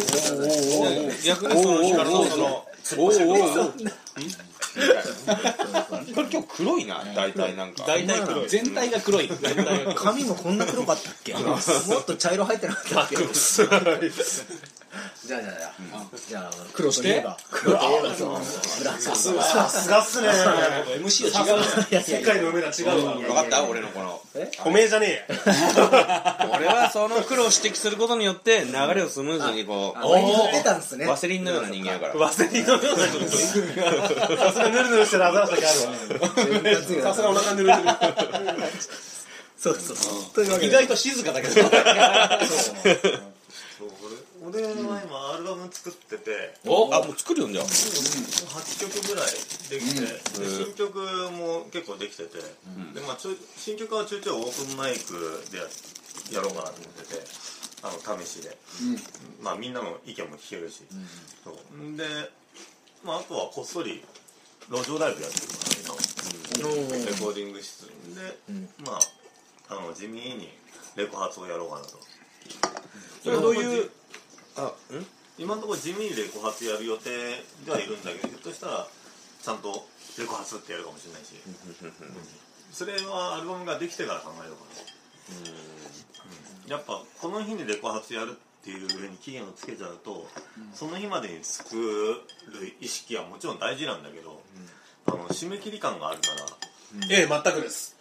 [1.24, 2.66] 逆にその光のその
[2.98, 3.12] おおお
[6.14, 7.84] これ今日黒いな大体なんか。
[7.88, 8.50] 大体黒い。
[8.50, 9.30] 全体が黒い。
[9.96, 11.34] 髪もこんな黒かったっけ？
[11.34, 11.56] も
[12.00, 13.18] っと茶色入ってなかったっけ？
[15.26, 15.72] じゃあじゃあじゃあ。
[16.28, 17.38] じゃあ黒といえば。
[17.50, 18.30] 黒といえばそう。
[18.80, 19.34] ブラックさす
[19.90, 20.28] がっすね。
[20.30, 23.14] MC は違ういやいや世界の梅田違うわ。
[23.16, 23.64] 分かった？
[23.64, 24.20] 俺のこの。
[24.34, 31.06] じゃねえや 俺はその黒を指摘することによって流れをスムーズにこうたんですね。
[31.08, 32.16] ワセリンのような人間やから。
[32.16, 35.88] ワセリンのような人さすがヌルヌルしてるアザラシだけあるわ。
[37.04, 37.90] さすがお腹ぬるぬる。
[39.58, 39.94] そうそ
[40.58, 40.64] う。
[40.66, 41.62] 意外と静かだけど
[44.44, 46.94] 俺は今アルバム作っててお？
[46.94, 47.66] あもう作るよじゃあ。
[47.66, 49.26] 8曲ぐらい
[49.70, 50.98] できて、で新曲
[51.38, 55.64] も結構できてて、でまあ、ちょい新曲はちょいちょいオープンマイクでや
[56.34, 57.22] やろうかなと思ってて
[57.84, 58.58] あの試しで、
[59.42, 60.84] まあ、みんなの意見も聞けるし、
[61.44, 61.78] そう。
[61.78, 62.04] んで、
[63.06, 64.04] まあ、あとはこっそり
[64.72, 66.12] 路上ライブやってるから今。
[66.52, 67.92] レコーディング室で、
[68.86, 69.00] まあ
[69.70, 70.50] あの地味に
[70.96, 72.00] レコ発をやろうかなと。
[73.24, 73.90] それはどういう
[74.58, 75.06] あん？
[75.38, 77.10] 今のところ地味にレコ発やる予定
[77.66, 78.88] ではいるんだけどひょっとしたら
[79.42, 79.88] ちゃんと
[80.20, 81.34] レコ発ってやるかもしれないし、
[82.72, 84.66] それはアルバムができてから考えようか
[85.46, 85.50] な、
[86.66, 86.70] うん。
[86.70, 90.28] やっぱこの日にレコ発やるっていうふうに期限をつけちゃうと、
[90.74, 92.22] その日までに作る
[92.80, 94.42] 意識はもちろん大事なんだけど、
[95.08, 96.36] あの締め切り感があるから。
[97.10, 97.96] ええ全くです。
[97.98, 98.01] う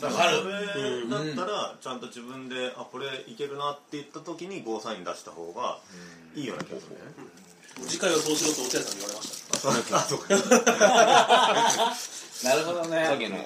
[0.00, 5.78] だからそれだったらちゃんと自分であこれいけるなって言った時にゴーサイン出した方が
[6.34, 7.00] いいような気がするね。
[7.88, 9.42] 次回はそうしろと落合さんに言われまし
[9.90, 9.96] た。
[9.96, 11.94] あそうか。
[12.44, 13.06] なるほどね。
[13.10, 13.36] 影の。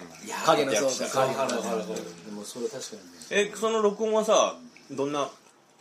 [0.45, 3.09] 影のそうかはいはいはいはいでもそれ確かにね。
[3.31, 4.57] えその録音はさ
[4.91, 5.29] どんな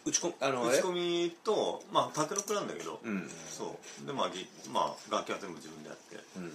[0.05, 0.91] 打ち込みあの打ち込
[1.25, 3.29] みとまあ卓録なんだけど、うん。
[3.49, 4.05] そう。
[4.05, 6.15] でまあぎまあ楽器は全部自分でやって。
[6.37, 6.51] うん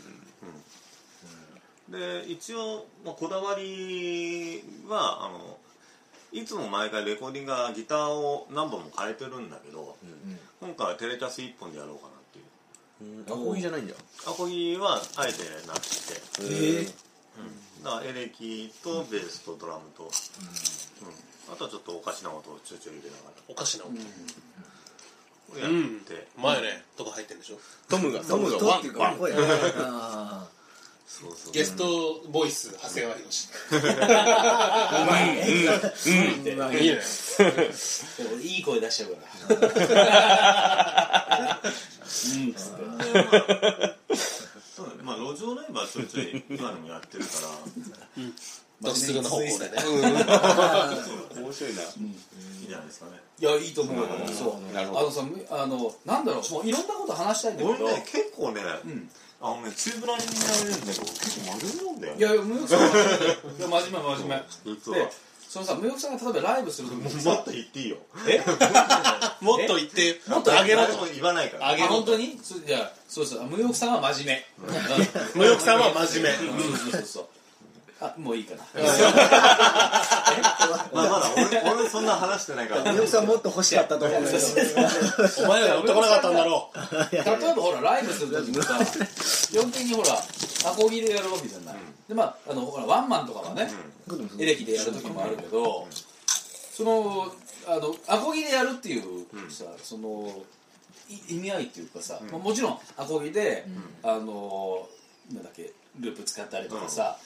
[1.89, 5.59] で一応、まあ、こだわりはあの
[6.33, 9.97] いつも毎回レコーディングがギターを何本も変えてるんだけど、
[10.61, 13.25] 今回はテレキャス1本でやろうかなっていう。
[13.37, 13.45] うん。
[13.45, 13.95] アコギじゃないんだ。
[14.27, 16.15] アコギはあえてなくして。
[16.43, 16.87] へえ。
[17.85, 20.11] だからエレキとベースとドラムと、うん。
[21.53, 23.95] あとはちょっとおかしな音をちょいちょい入れながおかしな音。
[23.95, 24.01] ら
[25.61, 25.71] やっ
[26.07, 27.59] て、前ねとか入ってるんでしょ。
[27.91, 30.49] トムがトムがワンとっ
[31.53, 35.39] ゲストボイス長谷川博ーうまい
[38.41, 39.17] いいいい声出しちゃうか
[39.55, 39.61] ら
[42.37, 42.55] うん。
[42.55, 42.71] そ
[44.85, 47.49] うだねまあ路上ライブはちょいちょい今のもやってるから
[48.81, 51.89] ドッスルの方向でね面白いないい
[52.69, 56.25] じゃないですかねいやいいと思うよそうなるほどあのさむあのなん。
[56.25, 56.87] だろうもういろん。
[56.89, 57.57] なこと話したいん。
[57.59, 58.65] だけど俺ね結構ね、ん
[59.43, 62.19] あのねチューブラリンにやれるんだけど結構真面目なんだよね。
[62.19, 62.95] いや無欲さんは真
[64.29, 64.43] 面目。
[64.77, 65.11] 真面目
[65.53, 67.97] そのさ無欲さんが例えばライブする時にさもっと言っていいよ。
[68.29, 68.41] え？
[69.45, 71.71] もっと言ってもっとあげろ誰も言わないから。
[71.71, 72.39] あ本当に？
[72.43, 73.43] そじゃあそうそう。
[73.45, 74.47] 無欲さんは真面目。
[75.35, 76.93] 無欲さんは真面目。
[76.93, 77.27] そうそう。
[78.01, 78.65] あもういいかな
[80.93, 82.91] まあまだ俺俺そんな話してないから。
[82.91, 82.95] あ。
[82.95, 84.45] よくさんもっと欲しかったと思うんだけど。
[85.45, 87.15] お前らが持ってこなかったんだろう。
[87.15, 88.79] 例えばほらライブする時もさ
[89.51, 90.13] 基本的にほら
[90.71, 91.75] アコギでやるわけじゃない、
[92.09, 93.69] でまああのほらワンマンとかはね、
[94.39, 97.33] エレキでやる時もあるけどその
[97.67, 99.03] あのアコギでやるっていう
[99.51, 100.33] さ、その
[101.09, 103.67] い意味合いっていうかさ、まあもちろんアコギで、
[104.03, 104.89] あの
[105.33, 107.19] なんだっけループ使ったりとかさ、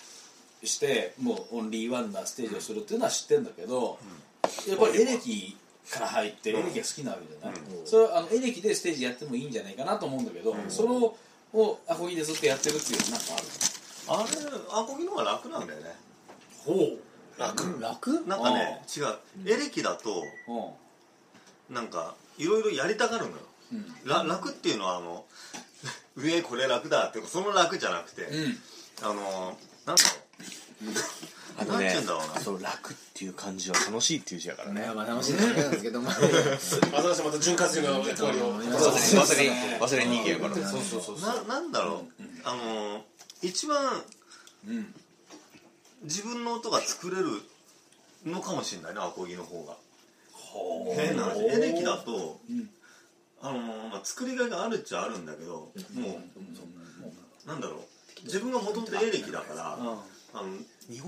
[0.67, 3.99] してもうオンリーワンなステージをするっていうのは知ってんだけど、
[4.69, 5.57] やっぱりエレキ
[5.91, 11.17] から入ってエレキが好きなわけじゃない、それはあのエレキでステージやってもいいんじゃないかなと思うんだけど、それを
[11.53, 13.27] をアコギでずっとやってるっていうのなんか
[14.09, 15.87] あるあれアコギの方が楽なんだよね。
[16.65, 17.41] ほう。
[17.41, 17.81] 楽？
[17.81, 18.25] 楽？
[18.27, 19.05] なんかね違う。
[19.47, 21.75] エレキだとうん。
[21.75, 23.37] なんかいろいろやりたがるのよ、
[24.05, 25.25] ら楽っていうのはあの
[26.17, 28.59] 上これ楽だってその楽じゃなくて、うん。
[29.03, 30.09] あのなんだろ
[31.59, 32.41] あのねなんて言うんだろうな。
[32.41, 34.83] そう楽っていう感じは楽しいっていう字やからね。
[34.83, 43.05] ねまあ楽しいだけなんですけど、まあ、新しいまた潤滑油の役割を忘れ忘れ人間やからそうそうそうななんだろう、あの
[43.43, 44.03] 一番
[44.69, 44.95] うん
[46.03, 47.43] 自分の音が作れる
[48.25, 49.77] のかもしれないねアコギの方が。
[50.33, 51.43] ほ変な話。
[51.45, 52.69] エレキだと、ん。
[53.43, 53.59] あの
[53.91, 56.21] まあ、作りがいがあるっちゃあるんだけど、も
[57.47, 57.81] うなんだろう
[58.27, 59.99] 自分がもともとエレキだから、あの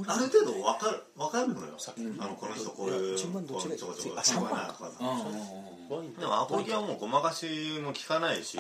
[0.07, 1.77] ある程度分かる分かるのよ、
[2.19, 7.47] あのこの人こういう順番どっちょこちょこあ聞こえないとかさうんうんでもアコギはもうごまかし
[7.83, 8.59] も効かないし、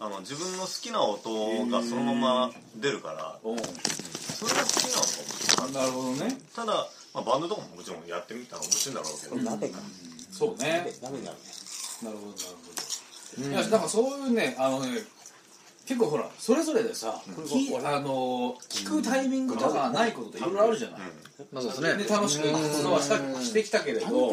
[0.00, 3.58] あの自分の好きな音がそのまま出るから、うん。
[3.58, 6.38] それが好きなのかもなるほどね。
[6.54, 6.72] ただ、
[7.12, 9.78] まあ、バンドとかももちろんやってみたら面白いんだろうけど、鍋か。
[10.30, 10.86] そうね。
[11.02, 11.32] 鍋なのね。
[12.04, 15.02] なるほどなるほど、いやなんかそういうねあのね
[15.88, 21.00] 結構ほらそれぞれでさ、きあの聞くタイミングとかないことっていろいろあるじゃない、
[21.50, 22.04] まあそうですね。
[22.04, 24.30] で楽しく活動はしたしてきたけれど。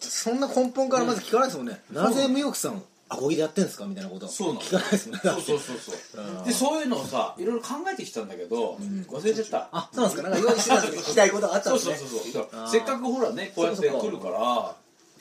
[0.00, 8.76] そんな根本からまず聞かないですもんね、なぜ無欲さんアコギでやってんですかみたいなことそう聞かないですもんねそうそうそうそうでそういうのをさいろいろ考えてきたんだけど、
[9.10, 14.74] 忘れちゃったあそうなんですかなんか用意してたんですけど聞きたいことがあったんそうですねそうそうそうせっかくほらねこうやって来るから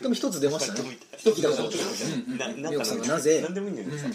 [0.04, 3.48] でも一つ出ましたね一つだけ聞いたことある無欲さんがなぜ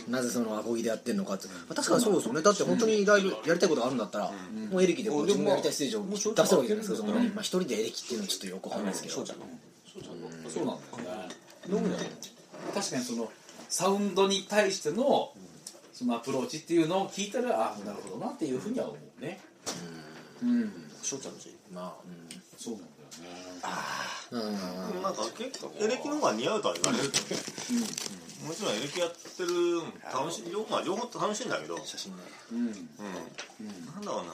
[0.09, 4.31] なぜそのアコギでやってんのかって、まあ、確かにそうですよねだって本当にライブやりたいことがあるんだったら、
[4.71, 10.81] もうエレキで自分がやりたいステージを出せるわけじゃないですか一人でエレキっていうのはちょっとよくわかんないですけど、そうなんだ
[12.75, 13.31] 確かにその
[13.69, 15.33] サウンドに対しての
[15.93, 19.41] そのアプローチっていうのを聞いたらあなるほどなっていうふうには思うね
[20.43, 20.73] うん
[21.03, 21.95] 翔ちゃんの字ま
[22.57, 25.03] そうなんだよねあうん。
[25.03, 27.11] なんか結構エレキの方が似合うとは言われる。
[27.11, 27.43] けどね、
[28.47, 29.81] もちろんエレキやってる
[30.13, 32.67] 楽しい両,、まあ、両方楽しいんだけど、うん、写真ねうん。
[32.67, 32.73] な
[34.01, 34.33] んだろうな。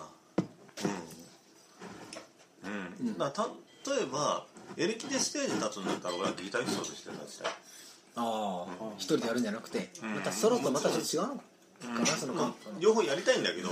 [2.64, 3.18] うん、うん。
[3.18, 3.33] だ
[3.87, 7.52] 例えばエレキでステージ立つんだったら俺はギタリストとして立ちたい。
[8.16, 10.14] ああ一人でやるんじゃなくて、ん。
[10.14, 13.70] またソロとまたちょっと違うのかな、そのまあか、両方やりたいんだけど、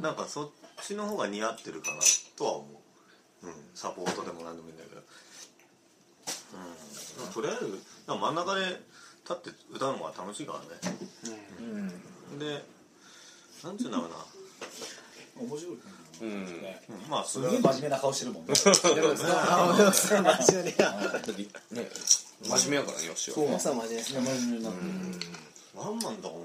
[0.00, 0.50] なんかそっ
[0.82, 2.00] ちの方が似合ってるかな
[2.36, 2.76] とは思う、
[3.44, 5.02] うん、サポートでも何でもいいんだけど、
[7.26, 10.66] うん、とりあえず真ん中で立って歌うのが楽しいからね、
[12.38, 12.64] で
[13.62, 14.16] なんていうんだろうな、
[15.40, 15.78] 面白い
[16.22, 16.28] うん。
[16.28, 16.48] うん、
[17.08, 17.52] まあそすれは。
[17.52, 18.54] げえ真面目な顔してるもんね。
[18.54, 19.00] 真面
[22.70, 23.36] 目やからねよしは。
[23.38, 24.20] 無欲さんマジですね。
[24.20, 24.70] 真面目にな
[25.74, 26.44] ワンマンだもん、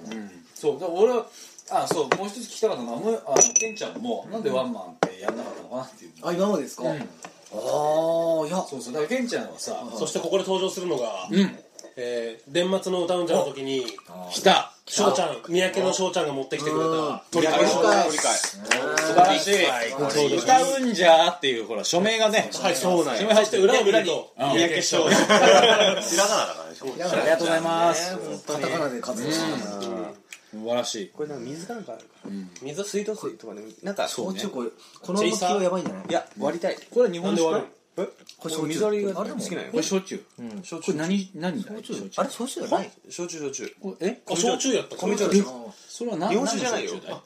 [0.55, 0.79] そう。
[0.79, 1.27] だから俺は
[1.71, 6.11] あそうもう一つ聞きたかったのはあのあのケンちゃんもなんでワンマンってやんなかったのかなっていう。
[6.23, 6.89] あ今までですか、うん。
[6.89, 6.97] ああ
[8.47, 8.61] いや。
[8.67, 11.59] そうそうだからケンちゃんはさそしてここで登場するのが、うん
[12.01, 13.85] えー年末の歌うんじゃの時に
[14.31, 14.71] 来た。
[14.85, 17.23] 翔ちゃん三宅の翔ちゃんが持ってきてくれた。
[17.29, 18.57] 鳥会鳥会鳥会素
[19.13, 20.37] 晴らしい。
[20.37, 22.49] 歌うんじゃーっていうほら署名がね。
[22.61, 24.33] はいそうなん署名入って裏を見る裏にと。
[24.39, 24.49] うん。
[24.49, 28.17] 三宅翔ひらがなだからでしょあありがとうございます。
[28.47, 29.63] カタカナで活動してます
[30.51, 31.09] 素晴らしい。
[31.09, 32.31] これなんか水かなんかあるから。
[32.63, 34.41] 水水道水とかでもなんかそうね。
[34.51, 34.69] これ
[35.01, 36.05] この向きはやばいんじゃない？
[36.09, 36.77] いや割りたい。
[36.89, 37.61] これ日本酒か？
[38.03, 38.07] え？
[38.37, 38.67] これ焼酎。
[38.67, 40.23] 水割りがあれでも好きなこれ焼酎。
[40.63, 41.83] 焼これ何何だい？
[41.83, 42.11] 焼酎。
[42.17, 42.91] あれ焼酎じゃない。
[43.09, 43.75] 焼酎焼酎。
[43.81, 44.21] これえ？
[44.31, 44.95] あ焼酎やった。
[44.97, 45.43] 米焼酎。
[45.87, 46.91] それは何日本酒じゃないよ。
[46.91, 47.21] 何の焼酎だ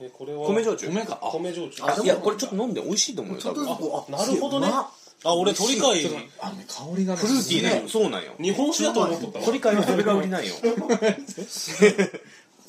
[0.00, 0.88] えこれは米焼酎。
[0.90, 1.18] 米か。
[1.22, 1.30] あ。
[1.30, 1.82] 米焼酎。
[1.84, 4.68] あいやこれちょっと飲んで美味しいと思うよちょっとずつ多分こうあなるほどね。
[4.68, 4.86] うまっ。
[5.24, 6.04] あ俺鳥貝
[6.40, 8.32] あのね香りがねフルーティーそうなんよ。
[8.40, 9.44] 日本酒だと思っとったわ。
[9.44, 10.52] 鳥飼のそれが売りなんよ。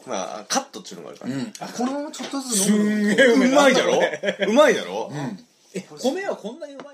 [0.05, 1.33] まあカットっていうのがあるから。
[1.33, 1.45] うん。
[1.75, 3.99] このままちょっとずつす飲むんげえうまいだろ？
[4.49, 5.09] うまいだろ？
[5.73, 6.85] え米はこんなにうまい